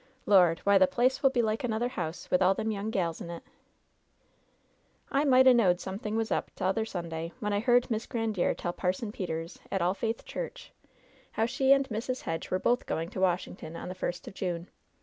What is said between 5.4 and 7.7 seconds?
'a' knowed somethin' was up t'other Sunday, when I